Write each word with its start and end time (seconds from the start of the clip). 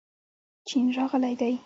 چین 0.67 0.85
راغلی 0.97 1.35
دی. 1.35 1.53